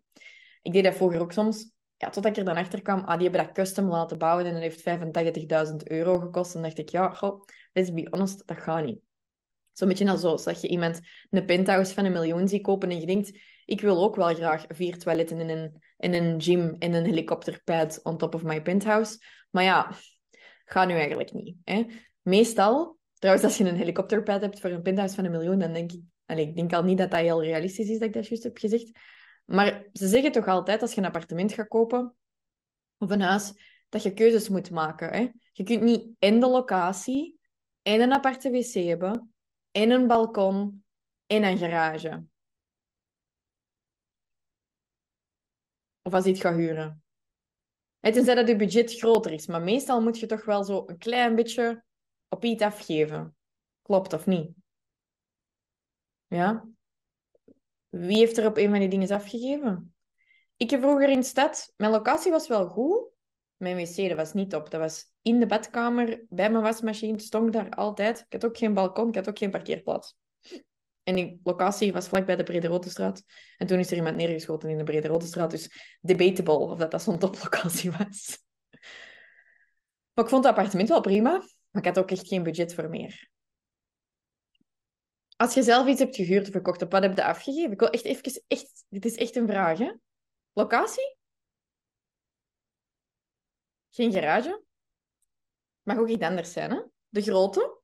Ik 0.62 0.72
deed 0.72 0.84
dat 0.84 0.94
vroeger 0.94 1.20
ook 1.20 1.32
soms. 1.32 1.72
Ja, 1.96 2.10
totdat 2.10 2.32
ik 2.32 2.36
er 2.36 2.44
dan 2.44 2.56
achter 2.56 2.82
kwam, 2.82 3.00
ah, 3.00 3.18
die 3.18 3.28
hebben 3.28 3.46
dat 3.46 3.54
custom 3.54 3.88
laten 3.88 4.18
bouwen 4.18 4.46
en 4.46 4.52
dat 4.52 4.62
heeft 4.62 4.82
85.000 5.70 5.76
euro 5.84 6.18
gekost. 6.18 6.54
En 6.54 6.62
dacht 6.62 6.78
ik, 6.78 6.88
ja, 6.88 7.08
goh, 7.10 7.42
let's 7.72 7.92
be 7.92 8.06
honest, 8.10 8.46
dat 8.46 8.56
gaat 8.56 8.84
niet. 8.84 8.98
Zo'n 9.74 9.88
beetje 9.88 10.10
al 10.10 10.16
zo, 10.16 10.36
dat 10.44 10.60
je 10.60 10.68
iemand 10.68 11.00
een 11.30 11.44
penthouse 11.44 11.94
van 11.94 12.04
een 12.04 12.12
miljoen 12.12 12.48
ziet 12.48 12.62
kopen 12.62 12.90
en 12.90 13.00
je 13.00 13.06
denkt, 13.06 13.38
ik 13.64 13.80
wil 13.80 14.02
ook 14.02 14.16
wel 14.16 14.34
graag 14.34 14.64
vier 14.68 14.98
toiletten 14.98 15.40
in 15.40 15.48
een, 15.48 15.82
in 15.96 16.14
een 16.14 16.40
gym 16.42 16.76
en 16.78 16.92
een 16.92 17.04
helikopterpad 17.04 18.00
on 18.02 18.16
top 18.16 18.34
of 18.34 18.42
my 18.42 18.62
penthouse. 18.62 19.18
Maar 19.50 19.64
ja, 19.64 19.90
gaat 20.64 20.88
nu 20.88 20.94
eigenlijk 20.94 21.32
niet. 21.32 21.56
Hè? 21.64 21.84
Meestal, 22.22 22.98
trouwens, 23.18 23.46
als 23.46 23.56
je 23.56 23.64
een 23.64 23.76
helikopterpad 23.76 24.40
hebt 24.40 24.60
voor 24.60 24.70
een 24.70 24.82
penthouse 24.82 25.14
van 25.14 25.24
een 25.24 25.30
miljoen, 25.30 25.58
dan 25.58 25.72
denk 25.72 25.92
ik, 25.92 26.00
allez, 26.26 26.46
ik 26.46 26.56
denk 26.56 26.72
al 26.72 26.82
niet 26.82 26.98
dat 26.98 27.10
dat 27.10 27.20
heel 27.20 27.42
realistisch 27.42 27.88
is 27.88 27.98
dat 27.98 28.08
ik 28.08 28.14
dat 28.14 28.26
juist 28.26 28.42
heb 28.42 28.58
gezegd. 28.58 28.90
Maar 29.44 29.88
ze 29.92 30.08
zeggen 30.08 30.32
toch 30.32 30.46
altijd, 30.46 30.82
als 30.82 30.92
je 30.94 31.00
een 31.00 31.06
appartement 31.06 31.52
gaat 31.52 31.68
kopen, 31.68 32.14
of 32.98 33.10
een 33.10 33.20
huis, 33.20 33.52
dat 33.88 34.02
je 34.02 34.12
keuzes 34.12 34.48
moet 34.48 34.70
maken. 34.70 35.08
Hè? 35.08 35.28
Je 35.52 35.62
kunt 35.62 35.82
niet 35.82 36.08
in 36.18 36.40
de 36.40 36.46
locatie, 36.46 37.38
en 37.82 38.00
een 38.00 38.12
aparte 38.12 38.50
wc 38.50 38.72
hebben, 38.72 39.33
en 39.74 39.90
een 39.90 40.06
balkon, 40.06 40.84
en 41.26 41.42
een 41.42 41.58
garage. 41.58 42.24
Of 46.02 46.12
als 46.12 46.24
je 46.24 46.30
het 46.30 46.40
gaat 46.40 46.56
huren. 46.56 47.02
En 48.00 48.12
tenzij 48.12 48.34
dat 48.34 48.48
je 48.48 48.56
budget 48.56 48.94
groter 48.94 49.32
is. 49.32 49.46
Maar 49.46 49.62
meestal 49.62 50.02
moet 50.02 50.18
je 50.18 50.26
toch 50.26 50.44
wel 50.44 50.64
zo 50.64 50.82
een 50.86 50.98
klein 50.98 51.34
beetje 51.34 51.84
op 52.28 52.44
iets 52.44 52.62
afgeven. 52.62 53.36
Klopt 53.82 54.12
of 54.12 54.26
niet? 54.26 54.50
Ja? 56.26 56.68
Wie 57.88 58.16
heeft 58.16 58.38
er 58.38 58.46
op 58.46 58.56
een 58.56 58.70
van 58.70 58.78
die 58.78 58.88
dingen 58.88 59.10
afgegeven? 59.10 59.94
Ik 60.56 60.70
heb 60.70 60.80
vroeger 60.80 61.08
in 61.08 61.20
de 61.20 61.26
stad... 61.26 61.72
Mijn 61.76 61.92
locatie 61.92 62.30
was 62.30 62.48
wel 62.48 62.68
goed. 62.68 63.13
Mijn 63.56 63.76
wc 63.76 64.08
dat 64.08 64.16
was 64.16 64.32
niet 64.32 64.54
op. 64.54 64.70
Dat 64.70 64.80
was 64.80 65.04
in 65.22 65.40
de 65.40 65.46
badkamer, 65.46 66.24
bij 66.28 66.50
mijn 66.50 66.62
wasmachine. 66.62 67.18
stond 67.18 67.52
daar 67.52 67.70
altijd. 67.70 68.18
Ik 68.18 68.32
had 68.32 68.44
ook 68.44 68.56
geen 68.56 68.74
balkon, 68.74 69.08
ik 69.08 69.14
had 69.14 69.28
ook 69.28 69.38
geen 69.38 69.50
parkeerplaats. 69.50 70.16
En 71.02 71.14
die 71.14 71.40
locatie 71.42 71.92
was 71.92 72.08
vlak 72.08 72.26
bij 72.26 72.36
de 72.36 72.42
Brede 72.42 72.66
Rode 72.66 72.88
Straat. 72.88 73.22
En 73.56 73.66
toen 73.66 73.78
is 73.78 73.90
er 73.90 73.96
iemand 73.96 74.16
neergeschoten 74.16 74.68
in 74.68 74.78
de 74.78 74.84
Brede 74.84 75.08
Rode 75.08 75.26
Straat. 75.26 75.50
Dus 75.50 75.96
debatable 76.00 76.54
of 76.54 76.78
dat, 76.78 76.90
dat 76.90 77.02
zo'n 77.02 77.18
toplocatie 77.18 77.90
was. 77.90 78.38
Maar 80.12 80.24
ik 80.24 80.30
vond 80.30 80.44
het 80.44 80.54
appartement 80.54 80.88
wel 80.88 81.00
prima. 81.00 81.30
Maar 81.70 81.82
ik 81.82 81.84
had 81.84 81.98
ook 81.98 82.10
echt 82.10 82.28
geen 82.28 82.42
budget 82.42 82.74
voor 82.74 82.88
meer. 82.88 83.28
Als 85.36 85.54
je 85.54 85.62
zelf 85.62 85.86
iets 85.86 86.00
hebt 86.00 86.16
gehuurd 86.16 86.46
of 86.46 86.52
gekocht, 86.52 86.82
op 86.82 86.92
wat 86.92 87.02
heb 87.02 87.16
je 87.16 87.24
afgegeven? 87.24 87.72
Ik 87.72 87.80
wil 87.80 87.90
echt 87.90 88.04
even... 88.04 88.42
Echt, 88.46 88.84
dit 88.88 89.04
is 89.04 89.16
echt 89.16 89.36
een 89.36 89.46
vraag, 89.46 89.78
hè? 89.78 89.92
Locatie? 90.52 91.13
Geen 93.94 94.12
garage? 94.12 94.62
Mag 95.82 95.98
ook 95.98 96.08
iets 96.08 96.22
anders 96.22 96.52
zijn, 96.52 96.70
hè? 96.70 96.82
De 97.08 97.22
grootte? 97.22 97.80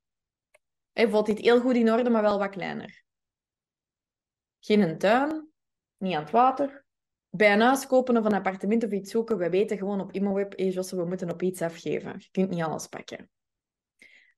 Hij 0.93 1.09
valt 1.09 1.27
dit 1.27 1.39
heel 1.39 1.61
goed 1.61 1.75
in 1.75 1.93
orde, 1.93 2.11
maar 2.11 2.23
wel 2.23 2.39
wat 2.39 2.51
kleiner. 2.51 3.03
Geen 4.61 4.81
een 4.81 4.99
tuin, 4.99 5.49
niet 5.97 6.15
aan 6.15 6.23
het 6.23 6.31
water. 6.31 6.85
Bij 7.29 7.53
een 7.53 7.61
huis 7.61 7.87
kopen 7.87 8.17
of 8.17 8.25
een 8.25 8.35
appartement 8.35 8.85
of 8.85 8.91
iets 8.91 9.11
zoeken, 9.11 9.39
we 9.39 9.51
weten 9.51 9.79
gewoon 9.79 10.01
op 10.01 10.13
ImmoWeb, 10.13 10.57
hey 10.57 10.69
Josse, 10.69 10.97
we 10.97 11.05
moeten 11.05 11.31
op 11.31 11.43
iets 11.43 11.63
afgeven. 11.63 12.15
Je 12.19 12.29
kunt 12.31 12.51
niet 12.51 12.63
alles 12.63 12.87
pakken. 12.87 13.31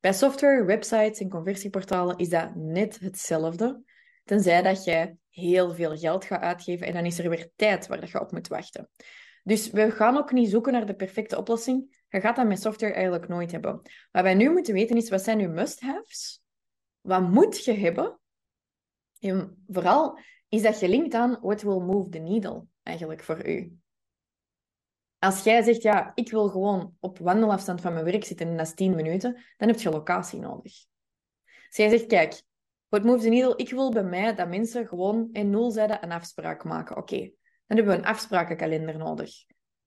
Bij 0.00 0.12
software, 0.12 0.64
websites 0.64 1.19
en 1.19 1.28
conversieportalen 1.28 2.16
is 2.16 2.28
dat 2.28 2.54
net 2.54 3.00
hetzelfde. 3.00 3.82
Tenzij 4.24 4.62
dat 4.62 4.84
je 4.84 5.16
heel 5.28 5.74
veel 5.74 5.96
geld 5.96 6.24
gaat 6.24 6.42
uitgeven 6.42 6.86
en 6.86 6.92
dan 6.92 7.06
is 7.06 7.19
er 7.19 7.28
weer 7.28 7.50
tijd 7.56 7.86
waar 7.86 8.08
je 8.08 8.20
op 8.20 8.32
moet 8.32 8.48
wachten. 8.48 8.90
Dus 9.43 9.71
we 9.71 9.91
gaan 9.91 10.17
ook 10.17 10.33
niet 10.33 10.50
zoeken 10.50 10.73
naar 10.73 10.87
de 10.87 10.94
perfecte 10.94 11.37
oplossing. 11.37 12.05
Je 12.09 12.21
gaat 12.21 12.37
dat 12.37 12.47
met 12.47 12.61
software 12.61 12.93
eigenlijk 12.93 13.29
nooit 13.29 13.53
hebben. 13.53 13.81
Wat 14.11 14.23
wij 14.23 14.35
nu 14.35 14.50
moeten 14.50 14.75
weten 14.75 14.97
is, 14.97 15.11
wat 15.11 15.23
zijn 15.23 15.41
uw 15.41 15.50
must-haves? 15.50 16.43
Wat 17.00 17.29
moet 17.31 17.65
je 17.65 17.73
hebben 17.73 18.21
en 19.23 19.65
vooral 19.69 20.19
is 20.49 20.62
dat 20.62 20.77
gelinkt 20.77 21.15
aan 21.15 21.39
what 21.41 21.62
will 21.62 21.81
move 21.81 22.09
the 22.09 22.19
needle 22.19 22.67
eigenlijk 22.83 23.23
voor 23.23 23.49
u. 23.49 23.77
Als 25.19 25.43
jij 25.43 25.62
zegt, 25.62 25.83
ja, 25.83 26.12
ik 26.15 26.31
wil 26.31 26.49
gewoon 26.49 26.97
op 27.00 27.19
wandelafstand 27.19 27.81
van 27.81 27.93
mijn 27.93 28.05
werk 28.05 28.25
zitten 28.25 28.49
en 28.49 28.56
dat 28.56 28.67
is 28.67 28.75
10 28.75 28.94
minuten, 28.94 29.43
dan 29.56 29.69
heb 29.69 29.81
je 29.81 29.91
locatie 29.91 30.39
nodig. 30.39 30.73
Als 31.67 31.77
jij 31.77 31.89
zegt, 31.89 32.06
kijk, 32.06 32.43
what 32.89 33.05
moves 33.05 33.23
the 33.23 33.29
needle, 33.29 33.56
ik 33.56 33.71
wil 33.71 33.91
bij 33.91 34.05
mij 34.05 34.35
dat 34.35 34.49
mensen 34.49 34.87
gewoon 34.87 35.29
in 35.33 35.50
nul 35.50 35.71
zetten 35.71 36.03
een 36.05 36.12
afspraak 36.12 36.65
maken. 36.65 36.97
Oké, 36.97 37.31
dan 37.76 37.84
hebben 37.84 38.02
we 38.02 38.08
een 38.08 38.14
afsprakenkalender 38.14 38.98
nodig, 38.98 39.44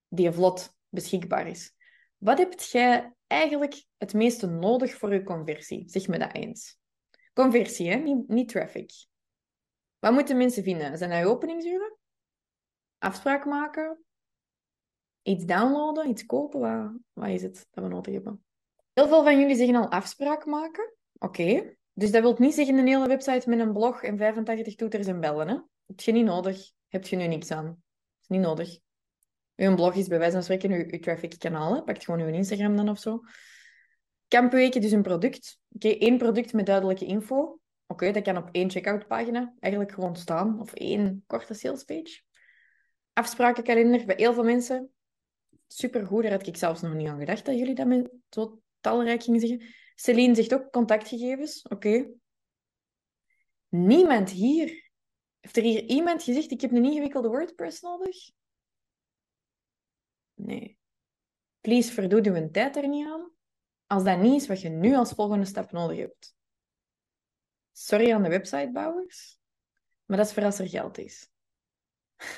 die 0.08 0.32
vlot 0.32 0.75
beschikbaar 0.89 1.48
is. 1.48 1.74
Wat 2.18 2.38
heb 2.38 2.60
jij 2.60 3.13
eigenlijk 3.27 3.86
het 3.98 4.13
meeste 4.13 4.48
nodig 4.48 4.94
voor 4.94 5.13
je 5.13 5.24
conversie? 5.24 5.89
Zeg 5.89 6.08
me 6.08 6.20
dat 6.20 6.34
eens. 6.34 6.77
Conversie, 7.34 7.89
hè? 7.89 7.96
Niet, 7.96 8.27
niet 8.27 8.50
traffic. 8.50 8.92
Wat 10.00 10.13
moeten 10.13 10.38
mensen 10.38 10.63
vinden? 10.63 10.98
Zijn 10.98 11.10
dat 11.10 11.32
openingsuren? 11.32 11.98
Afspraak 12.98 13.46
maken? 13.46 14.04
Iets 15.22 15.46
downloaden? 15.46 16.10
Iets 16.10 16.25
kopen? 16.25 16.60
Wat, 16.60 16.92
wat 17.13 17.30
is 17.30 17.42
het 17.42 17.68
dat 17.72 17.84
we 17.84 17.89
nodig 17.89 18.13
hebben? 18.13 18.46
Heel 18.94 19.08
veel 19.08 19.24
van 19.24 19.39
jullie 19.39 19.56
zeggen 19.56 19.75
al 19.75 19.92
afspraak 19.92 20.46
maken. 20.46 20.94
Oké. 21.18 21.75
Dus 21.94 22.12
dat 22.12 22.22
wil 22.22 22.36
niet 22.38 22.54
zeggen 22.54 22.77
een 22.77 22.88
hele 22.88 23.08
website 23.08 23.50
met 23.50 23.60
een 23.60 23.74
blog 23.74 24.04
en 24.04 24.18
85 24.18 24.75
toeters 24.75 25.08
en 25.08 25.20
bellen. 25.20 25.48
Hè? 25.48 25.58
Heb 25.86 26.00
je 26.00 26.12
niet 26.12 26.25
nodig. 26.25 26.74
Heb 26.96 27.08
je 27.08 27.16
nu 27.16 27.28
niks 27.28 27.52
aan. 27.52 27.84
is 28.22 28.28
niet 28.28 28.42
nodig. 28.42 28.80
Uw 29.56 29.75
blog 29.75 29.96
is 29.96 30.08
bij 30.08 30.18
wijze 30.18 30.34
van 30.34 30.44
spreken 30.44 30.72
uw, 30.72 30.86
uw 30.88 31.00
traffic 31.00 31.40
kanaal. 31.40 31.84
Pakt 31.84 32.04
gewoon 32.04 32.20
uw 32.20 32.34
Instagram 32.34 32.75
dan 32.75 32.90
of 32.90 33.00
zo. 33.00 33.20
Dus 34.28 34.92
een 34.92 35.02
product. 35.02 35.60
Oké, 35.70 35.88
één 35.88 36.18
product 36.18 36.54
met 36.54 36.66
duidelijke 36.66 37.06
info. 37.06 37.60
Oké, 37.88 38.12
dat 38.12 38.24
kan 38.24 38.38
op 38.38 38.50
één 38.52 38.70
checkout-pagina 38.70 39.54
eigenlijk 39.60 39.94
gewoon 39.94 40.16
staan. 40.16 40.60
Of 40.60 40.74
één 40.74 41.24
korte 41.28 41.54
salespage. 41.54 42.22
Afsprakenkalender 43.14 44.06
bij 44.06 44.16
heel 44.18 44.34
veel 44.34 44.44
mensen. 44.44 44.90
Supergoed, 45.68 46.24
daar 46.24 46.32
had 46.32 46.48
ik 46.48 46.58
zelfs 46.58 46.82
nog 46.82 46.94
niet 46.94 47.08
aan 47.08 47.20
gedacht 47.20 47.46
dat 47.46 47.58
jullie 47.58 47.75
dat 47.75 47.88
met 47.88 48.12
zo 48.30 48.62
talrijk 48.80 49.24
gingen 49.24 49.40
zeggen. 49.40 49.62
Celine 49.96 50.36
zegt 50.36 50.54
ook 50.54 50.72
contactgegevens. 50.72 51.62
Oké. 51.62 52.10
Niemand 53.70 54.30
hier. 54.30 54.85
Heeft 55.46 55.58
er 55.58 55.64
hier 55.64 55.84
iemand 55.84 56.24
gezegd, 56.24 56.52
ik 56.52 56.62
heb 56.62 56.72
een 56.72 56.86
ingewikkelde 56.86 57.28
WordPress 57.28 57.82
nodig? 57.82 58.32
Nee. 60.34 60.80
Please, 61.62 61.92
verdoe 61.92 62.30
uw 62.30 62.52
tijd 62.52 62.75
er 62.75 62.88
niet 62.88 63.08
aan. 63.08 63.32
Als 63.88 64.04
dat 64.04 64.20
niet 64.20 64.42
is 64.42 64.48
wat 64.48 64.62
je 64.62 64.70
nu 64.70 64.96
als 64.96 65.12
volgende 65.12 65.46
stap 65.46 65.72
nodig 65.72 65.98
hebt. 65.98 66.36
Sorry 67.72 68.14
aan 68.14 68.24
de 68.24 68.30
websitebouwers, 68.30 69.40
maar 70.06 70.18
dat 70.18 70.25
is 70.25 70.34
voor 70.34 70.44
als 70.44 70.60
er 70.60 70.70
geld 70.70 70.98
is. 70.98 71.30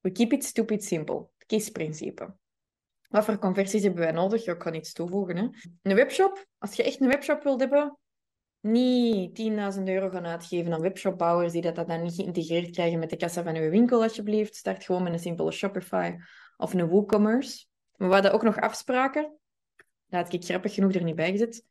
We 0.00 0.12
keep 0.12 0.32
it 0.32 0.44
stupid 0.44 0.84
simple. 0.84 1.28
Kiesprincipe. 1.46 2.36
Wat 3.08 3.24
voor 3.24 3.38
conversies 3.38 3.82
hebben 3.82 4.02
wij 4.02 4.12
nodig? 4.12 4.46
Ik 4.46 4.58
kan 4.58 4.74
iets 4.74 4.92
toevoegen. 4.92 5.36
Hè. 5.36 5.48
Een 5.82 5.96
webshop. 5.96 6.46
Als 6.58 6.74
je 6.74 6.82
echt 6.82 7.00
een 7.00 7.08
webshop 7.08 7.42
wilt 7.42 7.60
hebben, 7.60 7.98
niet 8.62 9.40
10.000 9.76 9.82
euro 9.82 10.08
gaan 10.08 10.26
uitgeven 10.26 10.72
aan 10.72 10.80
webshopbouwers 10.80 11.52
die 11.52 11.72
dat, 11.72 11.88
dan 11.88 12.02
niet 12.02 12.14
geïntegreerd 12.14 12.70
krijgen 12.70 12.98
met 12.98 13.10
de 13.10 13.16
kassa 13.16 13.42
van 13.42 13.56
uw 13.56 13.70
winkel, 13.70 14.02
alsjeblieft. 14.02 14.56
Start 14.56 14.84
gewoon 14.84 15.02
met 15.02 15.12
een 15.12 15.18
simpele 15.18 15.52
Shopify 15.52 16.16
of 16.56 16.74
een 16.74 16.88
WooCommerce. 16.88 17.66
Maar 17.96 18.08
we 18.08 18.14
hadden 18.14 18.32
ook 18.32 18.42
nog 18.42 18.60
afspraken. 18.60 19.38
Dat 20.06 20.22
had 20.24 20.32
ik 20.32 20.44
grappig 20.44 20.74
genoeg 20.74 20.94
er 20.94 21.02
niet 21.02 21.16
bij 21.16 21.30
gezet. 21.30 21.64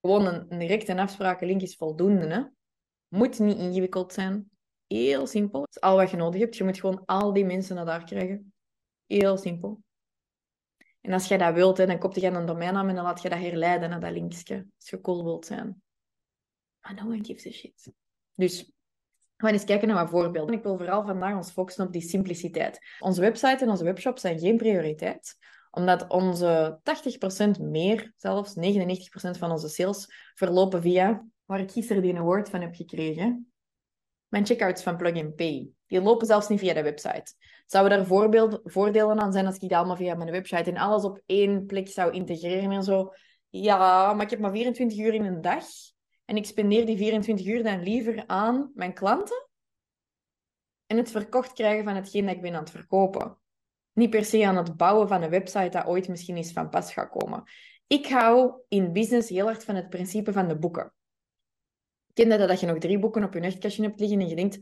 Gewoon 0.00 0.26
een, 0.26 0.46
een 0.48 0.58
directe 0.58 0.96
afsprakenlink 0.96 1.60
is 1.60 1.76
voldoende. 1.76 2.26
Hè? 2.26 2.42
Moet 3.08 3.38
niet 3.38 3.58
ingewikkeld 3.58 4.12
zijn. 4.12 4.50
Heel 4.86 5.26
simpel. 5.26 5.60
Dat 5.60 5.76
is 5.76 5.80
al 5.80 5.96
wat 5.96 6.10
je 6.10 6.16
nodig 6.16 6.40
hebt. 6.40 6.56
Je 6.56 6.64
moet 6.64 6.80
gewoon 6.80 7.02
al 7.04 7.32
die 7.32 7.44
mensen 7.44 7.74
naar 7.74 7.84
daar 7.84 8.04
krijgen. 8.04 8.52
Heel 9.06 9.36
simpel. 9.36 9.82
En 11.00 11.12
als 11.12 11.28
jij 11.28 11.38
dat 11.38 11.54
wilt, 11.54 11.76
hè, 11.76 11.86
dan 11.86 11.98
koop 11.98 12.14
je 12.14 12.26
een 12.26 12.46
domeinnaam 12.46 12.88
en 12.88 12.94
dan 12.94 13.04
laat 13.04 13.22
je 13.22 13.28
dat 13.28 13.38
herleiden 13.38 13.90
naar 13.90 14.00
dat 14.00 14.12
linkje. 14.12 14.66
Als 14.76 14.90
je 14.90 15.00
cool 15.00 15.24
wilt 15.24 15.46
zijn. 15.46 15.82
Maar 16.80 16.94
no 16.94 17.02
one 17.02 17.24
gives 17.24 17.46
a 17.46 17.50
shit. 17.50 17.92
Dus 18.34 18.64
we 19.36 19.46
gaan 19.46 19.52
eens 19.52 19.64
kijken 19.64 19.88
naar 19.88 19.96
wat 19.96 20.10
voorbeelden. 20.10 20.54
Ik 20.54 20.62
wil 20.62 20.76
vooral 20.76 21.04
vandaag 21.04 21.36
ons 21.36 21.50
focussen 21.50 21.86
op 21.86 21.92
die 21.92 22.02
simpliciteit. 22.02 22.78
Onze 22.98 23.20
website 23.20 23.64
en 23.64 23.70
onze 23.70 23.84
webshop 23.84 24.18
zijn 24.18 24.38
geen 24.38 24.56
prioriteit 24.56 25.38
omdat 25.70 26.08
onze 26.08 26.80
80% 27.58 27.60
meer, 27.60 28.12
zelfs 28.16 28.54
99% 28.56 28.60
van 29.38 29.50
onze 29.50 29.68
sales, 29.68 30.32
verlopen 30.34 30.82
via, 30.82 31.26
waar 31.44 31.60
ik 31.60 31.70
gisteren 31.70 32.02
die 32.02 32.16
award 32.16 32.48
van 32.48 32.60
heb 32.60 32.74
gekregen, 32.74 33.49
mijn 34.30 34.46
checkouts 34.46 34.82
van 34.82 34.96
Plug 34.96 35.34
Pay. 35.34 35.70
Die 35.86 36.02
lopen 36.02 36.26
zelfs 36.26 36.48
niet 36.48 36.58
via 36.58 36.74
de 36.74 36.82
website. 36.82 37.34
Zouden 37.66 37.98
er 37.98 38.06
voordelen 38.64 39.20
aan 39.20 39.32
zijn 39.32 39.46
als 39.46 39.54
ik 39.54 39.60
die 39.60 39.76
allemaal 39.76 39.96
via 39.96 40.14
mijn 40.14 40.30
website 40.30 40.70
en 40.70 40.76
alles 40.76 41.04
op 41.04 41.22
één 41.26 41.66
plek 41.66 41.88
zou 41.88 42.12
integreren 42.12 42.70
en 42.70 42.82
zo? 42.82 43.12
Ja, 43.48 44.12
maar 44.12 44.24
ik 44.24 44.30
heb 44.30 44.40
maar 44.40 44.52
24 44.52 44.98
uur 44.98 45.14
in 45.14 45.24
een 45.24 45.40
dag. 45.40 45.64
En 46.24 46.36
ik 46.36 46.46
spendeer 46.46 46.86
die 46.86 46.96
24 46.96 47.46
uur 47.46 47.62
dan 47.62 47.82
liever 47.82 48.24
aan 48.26 48.70
mijn 48.74 48.94
klanten 48.94 49.48
en 50.86 50.96
het 50.96 51.10
verkocht 51.10 51.52
krijgen 51.52 51.84
van 51.84 51.94
hetgeen 51.94 52.26
dat 52.26 52.34
ik 52.34 52.42
ben 52.42 52.54
aan 52.54 52.60
het 52.60 52.70
verkopen 52.70 53.40
niet 53.92 54.10
per 54.10 54.24
se 54.24 54.46
aan 54.46 54.56
het 54.56 54.76
bouwen 54.76 55.08
van 55.08 55.22
een 55.22 55.30
website 55.30 55.68
dat 55.68 55.86
ooit 55.86 56.08
misschien 56.08 56.36
eens 56.36 56.52
van 56.52 56.68
pas 56.68 56.92
gaat 56.92 57.08
komen. 57.08 57.42
Ik 57.86 58.06
hou 58.06 58.52
in 58.68 58.92
business 58.92 59.28
heel 59.28 59.44
hard 59.44 59.64
van 59.64 59.74
het 59.74 59.88
principe 59.88 60.32
van 60.32 60.48
de 60.48 60.58
boeken. 60.58 60.92
Ken 62.12 62.28
dat, 62.28 62.48
dat 62.48 62.60
je 62.60 62.66
nog 62.66 62.78
drie 62.78 62.98
boeken 62.98 63.24
op 63.24 63.34
je 63.34 63.40
nachtkastje 63.40 63.82
hebt 63.82 64.00
liggen 64.00 64.20
en 64.20 64.28
je 64.28 64.36
denkt, 64.36 64.56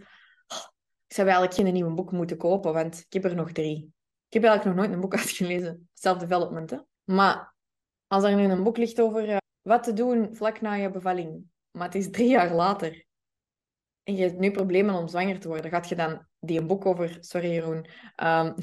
oh, 0.47 0.67
ik 1.07 1.14
zou 1.14 1.28
eigenlijk 1.28 1.57
geen 1.57 1.73
nieuwe 1.73 1.95
boek 1.95 2.12
moeten 2.12 2.37
kopen, 2.37 2.73
want 2.73 2.99
ik 2.99 3.12
heb 3.12 3.25
er 3.25 3.35
nog 3.35 3.52
drie. 3.52 3.93
Ik 4.26 4.35
heb 4.35 4.45
eigenlijk 4.45 4.76
nog 4.76 4.85
nooit 4.85 4.95
een 4.95 5.00
boek 5.00 5.17
uitgelezen. 5.23 5.88
Self-development, 5.95 6.71
hè. 6.71 6.78
Maar 7.05 7.55
als 8.07 8.25
er 8.25 8.35
nu 8.35 8.45
een 8.45 8.62
boek 8.62 8.76
ligt 8.76 9.00
over 9.00 9.28
uh, 9.28 9.37
wat 9.62 9.83
te 9.83 9.93
doen 9.93 10.35
vlak 10.35 10.61
na 10.61 10.73
je 10.73 10.90
bevalling, 10.90 11.45
maar 11.71 11.87
het 11.87 11.95
is 11.95 12.11
drie 12.11 12.28
jaar 12.28 12.55
later, 12.55 13.07
en 14.09 14.17
je 14.17 14.23
hebt 14.23 14.38
nu 14.38 14.50
problemen 14.50 14.95
om 14.95 15.09
zwanger 15.09 15.40
te 15.40 15.49
worden, 15.49 15.71
gaat 15.71 15.88
je 15.88 15.95
dan 15.95 16.26
die 16.40 16.61
een 16.61 16.67
boek 16.67 16.87
over... 16.87 17.17
Sorry, 17.21 17.50
Jeroen. 17.50 17.87
Um, 18.23 18.55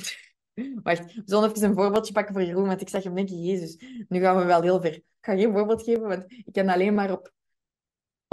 Wacht, 0.83 1.13
we 1.13 1.21
zullen 1.25 1.49
even 1.49 1.69
een 1.69 1.75
voorbeeldje 1.75 2.13
pakken 2.13 2.33
voor 2.33 2.43
Jeroen, 2.43 2.67
want 2.67 2.81
ik 2.81 2.89
zeg 2.89 3.03
hem 3.03 3.15
denken, 3.15 3.41
jezus, 3.41 3.77
nu 4.07 4.19
gaan 4.19 4.37
we 4.37 4.43
wel 4.43 4.61
heel 4.61 4.81
ver. 4.81 4.93
Ik 4.93 5.03
ga 5.21 5.35
geen 5.35 5.51
voorbeeld 5.51 5.83
geven, 5.83 6.07
want 6.07 6.23
ik 6.27 6.53
kan 6.53 6.69
alleen 6.69 6.93
maar 6.93 7.11
op 7.11 7.33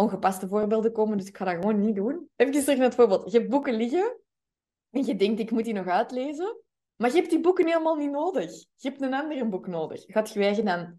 ongepaste 0.03 0.49
voorbeelden 0.49 0.93
komen, 0.93 1.19
dus 1.19 1.27
ik 1.27 1.37
ga 1.37 1.45
dat 1.45 1.55
gewoon 1.55 1.81
niet 1.81 1.95
doen. 1.95 2.29
Even 2.37 2.53
terug 2.53 2.77
naar 2.77 2.87
het 2.87 2.95
voorbeeld. 2.95 3.33
Je 3.33 3.39
hebt 3.39 3.51
boeken 3.51 3.75
liggen 3.75 4.21
en 4.91 5.05
je 5.05 5.17
denkt, 5.17 5.41
ik 5.41 5.51
moet 5.51 5.65
die 5.65 5.75
nog 5.75 5.87
uitlezen, 5.87 6.63
maar 6.97 7.11
je 7.11 7.17
hebt 7.17 7.31
die 7.31 7.41
boeken 7.41 7.67
helemaal 7.67 7.97
niet 7.97 8.11
nodig. 8.11 8.51
Je 8.53 8.89
hebt 8.89 9.01
een 9.01 9.15
ander 9.15 9.49
boek 9.49 9.67
nodig. 9.67 10.05
Gaat 10.07 10.33
je 10.33 10.39
weigen 10.39 10.65
dan 10.65 10.99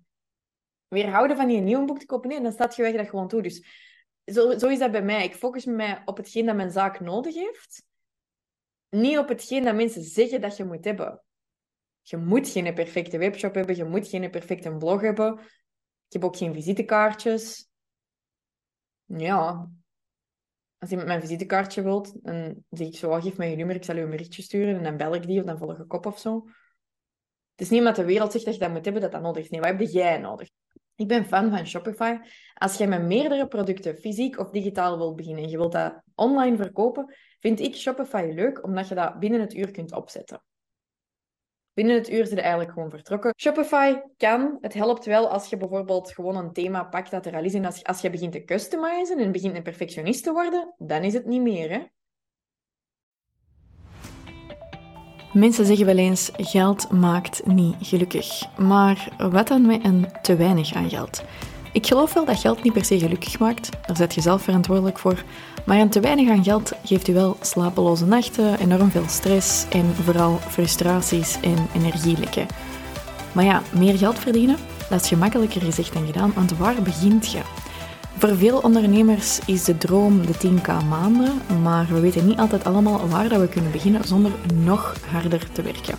weerhouden 0.88 1.38
van 1.38 1.50
een 1.50 1.64
nieuw 1.64 1.86
boek 1.86 2.00
te 2.00 2.06
kopen? 2.06 2.30
Nee, 2.30 2.42
dan 2.42 2.52
staat 2.52 2.76
je 2.76 2.82
weigen 2.82 3.02
dat 3.02 3.10
gewoon 3.10 3.28
toe. 3.28 3.42
Dus 3.42 3.66
zo, 4.26 4.58
zo 4.58 4.68
is 4.68 4.80
dat 4.80 4.92
bij 4.92 5.04
mij. 5.04 5.24
Ik 5.24 5.36
focus 5.36 5.66
me 5.66 6.02
op 6.06 6.18
hetgeen 6.18 6.46
dat 6.46 6.56
mijn 6.56 6.72
zaak 6.72 7.00
nodig 7.00 7.34
heeft 7.34 7.84
niet 8.94 9.18
op 9.18 9.28
hetgeen 9.28 9.64
dat 9.64 9.76
mensen 9.76 10.04
zeggen 10.04 10.42
dat 10.42 10.58
je 10.58 10.66
moet 10.66 10.86
hebben. 10.86 11.24
Je 12.02 12.18
moet 12.18 12.50
geen 12.50 12.74
perfecte 12.74 13.18
webshop 13.18 13.54
hebben, 13.54 13.76
je 13.76 13.84
moet 13.84 14.08
geen 14.08 14.32
perfecte 14.32 14.76
blog 14.78 15.02
hebben. 15.02 15.40
Ik 16.08 16.22
heb 16.22 16.24
ook 16.24 16.38
geen 16.38 16.54
visitekaartjes. 16.54 17.70
Ja, 19.06 19.70
als 20.78 20.90
iemand 20.90 21.08
mijn 21.08 21.22
visitekaartje 21.22 21.82
wilt, 21.82 22.24
dan 22.24 22.64
zeg 22.70 22.88
ik 22.88 22.96
zo, 22.96 23.10
oh, 23.10 23.22
geef 23.22 23.38
mij 23.38 23.50
je 23.50 23.56
nummer, 23.56 23.76
ik 23.76 23.84
zal 23.84 23.96
je 23.96 24.02
een 24.02 24.10
berichtje 24.10 24.42
sturen 24.42 24.76
en 24.76 24.84
dan 24.84 24.98
bel 24.98 25.16
ik 25.16 25.28
die 25.28 25.40
of 25.40 25.46
dan 25.46 25.58
volg 25.58 25.80
ik 25.80 25.94
op 25.94 26.06
of 26.06 26.20
zo. 26.20 26.44
Het 27.52 27.62
is 27.62 27.70
niet 27.70 27.80
omdat 27.80 27.96
de 27.96 28.06
wereld 28.06 28.32
zegt 28.32 28.46
dat 28.46 28.54
je 28.54 28.60
dat 28.60 28.72
moet 28.72 28.84
hebben, 28.84 29.02
dat 29.02 29.12
dat 29.12 29.22
nodig 29.22 29.44
is. 29.44 29.50
Nee, 29.50 29.60
wat 29.62 29.70
heb 29.70 29.82
jij 29.82 30.18
nodig? 30.18 30.50
Ik 30.96 31.08
ben 31.08 31.26
fan 31.26 31.50
van 31.50 31.68
Shopify. 31.68 32.18
Als 32.54 32.78
jij 32.78 32.88
met 32.88 33.02
meerdere 33.02 33.48
producten, 33.48 33.98
fysiek 33.98 34.40
of 34.40 34.50
digitaal, 34.50 34.98
wilt 34.98 35.16
beginnen 35.16 35.44
en 35.44 35.50
je 35.50 35.58
wilt 35.58 35.72
dat 35.72 36.02
online 36.16 36.58
verkopen, 36.58 37.16
vind 37.40 37.60
ik 37.60 37.76
Shopify 37.76 38.32
leuk, 38.34 38.64
omdat 38.64 38.88
je 38.88 38.96
dat 38.96 39.20
binnen 39.20 39.40
het 39.40 39.54
uur 39.54 39.72
kunt 39.72 39.94
opzetten. 39.94 40.44
Binnen 41.74 41.96
het 41.96 42.10
uur 42.10 42.26
zit 42.26 42.36
je 42.36 42.42
eigenlijk 42.42 42.72
gewoon 42.72 42.90
vertrokken. 42.90 43.34
Shopify 43.42 43.96
kan, 44.18 44.58
het 44.62 44.74
helpt 44.74 45.06
wel 45.06 45.28
als 45.28 45.50
je 45.50 45.58
bijvoorbeeld 45.58 46.12
gewoon 46.12 46.36
een 46.36 46.54
thema 46.54 46.84
pakt 46.84 47.12
dat 47.12 47.26
er 47.26 47.36
al 47.36 47.44
is. 47.44 47.54
En 47.54 47.66
als, 47.66 47.84
als 47.84 48.02
je 48.02 48.10
begint 48.10 48.32
te 48.32 48.44
customizen 48.44 49.20
en 49.20 49.32
begint 49.32 49.56
een 49.56 49.64
perfectionist 49.64 50.24
te 50.24 50.32
worden, 50.32 50.74
dan 50.78 51.04
is 51.04 51.14
het 51.14 51.26
niet 51.26 51.42
meer. 51.42 51.70
Hè? 51.72 51.84
Mensen 55.34 55.66
zeggen 55.66 55.86
wel 55.86 55.98
eens: 55.98 56.32
geld 56.34 56.92
maakt 56.92 57.46
niet 57.46 57.76
gelukkig. 57.80 58.58
Maar 58.58 59.16
wat 59.18 59.48
dan 59.48 59.66
met 59.66 59.86
een 59.86 60.06
te 60.22 60.36
weinig 60.36 60.74
aan 60.74 60.90
geld? 60.90 61.24
Ik 61.74 61.88
geloof 61.88 62.14
wel 62.14 62.26
dat 62.26 62.40
geld 62.40 62.64
niet 62.64 62.74
per 62.74 62.86
se 62.86 63.00
gelukkig 63.00 63.40
maakt, 63.40 63.70
daar 63.88 63.96
zet 63.96 64.14
je 64.14 64.22
zelf 64.22 64.42
verantwoordelijk 64.42 65.00
voor. 65.00 65.24
Maar 65.66 65.80
een 65.80 65.90
te 65.90 66.00
weinig 66.00 66.30
aan 66.30 66.44
geld 66.44 66.72
geeft 66.84 67.08
u 67.08 67.14
wel 67.14 67.38
slapeloze 67.42 68.06
nachten, 68.06 68.60
enorm 68.60 68.92
veel 68.92 69.08
stress 69.08 69.66
en 69.70 69.96
vooral 70.04 70.40
frustraties 70.50 71.38
en 71.42 71.68
energielekken. 71.76 72.48
Maar 73.32 73.44
ja, 73.44 73.62
meer 73.72 73.98
geld 73.98 74.20
verdienen, 74.20 74.58
dat 74.90 75.02
is 75.02 75.08
gemakkelijker 75.08 75.62
gezegd 75.62 75.94
dan 75.94 76.06
gedaan, 76.06 76.34
want 76.36 76.58
waar 76.58 76.82
begint 76.82 77.32
je? 77.32 77.42
Voor 78.18 78.36
veel 78.36 78.58
ondernemers 78.58 79.40
is 79.46 79.64
de 79.64 79.78
droom 79.78 80.26
de 80.26 80.34
10k 80.34 80.88
maanden, 80.90 81.42
maar 81.62 81.88
we 81.90 82.00
weten 82.00 82.26
niet 82.26 82.40
altijd 82.40 82.66
allemaal 82.66 83.08
waar 83.08 83.30
dat 83.30 83.40
we 83.40 83.48
kunnen 83.48 83.72
beginnen 83.72 84.04
zonder 84.04 84.32
nog 84.54 84.96
harder 85.12 85.52
te 85.52 85.62
werken. 85.62 85.98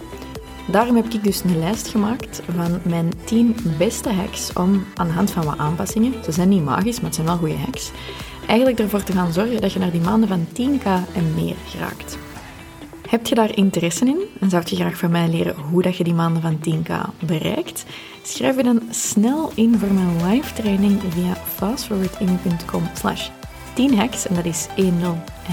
Daarom 0.67 0.97
heb 0.97 1.05
ik 1.05 1.25
dus 1.25 1.45
een 1.45 1.59
lijst 1.59 1.89
gemaakt 1.89 2.43
van 2.55 2.81
mijn 2.83 3.13
10 3.25 3.57
beste 3.79 4.13
hacks 4.13 4.53
om 4.53 4.85
aan 4.95 5.07
de 5.07 5.13
hand 5.13 5.31
van 5.31 5.45
wat 5.45 5.59
aanpassingen, 5.59 6.25
ze 6.25 6.33
zijn 6.33 6.49
niet 6.49 6.65
magisch, 6.65 6.97
maar 6.97 7.05
het 7.05 7.15
zijn 7.15 7.27
wel 7.27 7.37
goede 7.37 7.57
hacks, 7.57 7.91
eigenlijk 8.47 8.79
ervoor 8.79 9.03
te 9.03 9.13
gaan 9.13 9.33
zorgen 9.33 9.61
dat 9.61 9.73
je 9.73 9.79
naar 9.79 9.91
die 9.91 10.01
maanden 10.01 10.29
van 10.29 10.47
10k 10.47 10.85
en 11.15 11.35
meer 11.35 11.57
geraakt. 11.67 12.19
Heb 13.09 13.27
je 13.27 13.35
daar 13.35 13.57
interesse 13.57 14.05
in 14.05 14.21
en 14.41 14.51
zou 14.51 14.63
je 14.67 14.77
graag 14.77 14.97
van 14.97 15.11
mij 15.11 15.29
leren 15.29 15.55
hoe 15.57 15.83
dat 15.83 15.97
je 15.97 16.05
die 16.05 16.15
maanden 16.15 16.43
van 16.43 16.59
10k 16.69 17.25
bereikt? 17.27 17.85
Schrijf 18.23 18.57
je 18.57 18.63
dan 18.63 18.83
snel 18.91 19.53
in 19.55 19.79
voor 19.79 19.93
mijn 19.93 20.31
live 20.31 20.55
training 20.55 21.01
via 21.09 21.35
fastforwarding.com 21.35 22.83
10 23.75 23.97
hacks 23.99 24.27
en 24.27 24.35
dat 24.35 24.45
is 24.45 24.67
10 24.77 24.95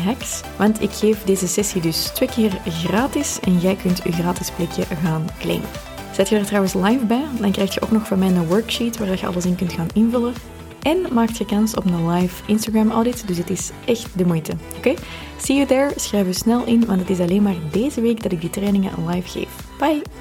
hacks. 0.06 0.42
Want 0.58 0.82
ik 0.82 0.92
geef 0.92 1.24
deze 1.24 1.48
sessie 1.48 1.82
dus 1.82 2.06
twee 2.06 2.30
keer 2.30 2.51
gratis 2.66 3.40
en 3.40 3.58
jij 3.58 3.75
kunt 3.75 4.01
je 4.04 4.12
gratis 4.12 4.51
plekje 4.51 4.84
gaan 5.04 5.28
claimen. 5.40 5.70
Zet 6.12 6.30
je 6.30 6.38
er 6.38 6.46
trouwens 6.46 6.74
live 6.74 7.06
bij, 7.06 7.25
dan 7.40 7.51
krijg 7.51 7.74
je 7.74 7.82
ook 7.82 7.92
nog 7.92 8.08
van 8.08 8.20
mij 8.20 8.28
een 8.28 8.48
worksheet 8.48 8.98
waar 8.98 9.20
je 9.20 9.25
alles 9.25 9.46
in 9.46 9.56
kunt 9.56 9.74
gaan 9.74 9.88
invullen. 9.94 10.34
En 10.82 11.13
maakt 11.13 11.38
je 11.38 11.46
kans 11.46 11.75
op 11.75 11.86
een 11.86 12.10
live 12.10 12.44
Instagram 12.46 12.92
audit, 12.92 13.28
dus 13.28 13.38
het 13.38 13.50
is 13.50 13.72
echt 13.86 14.18
de 14.18 14.25
moeite. 14.25 14.54
Oké? 14.78 14.94
See 15.38 15.56
you 15.56 15.68
there, 15.68 15.92
schrijf 15.96 16.25
je 16.25 16.34
snel 16.34 16.66
in, 16.66 16.86
want 16.86 17.00
het 17.00 17.10
is 17.10 17.20
alleen 17.20 17.42
maar 17.42 17.56
deze 17.72 18.01
week 18.01 18.24
dat 18.24 18.32
ik 18.32 18.42
die 18.42 18.50
trainingen 18.50 19.08
live 19.08 19.30
geef. 19.30 19.50
Bye! 19.80 20.21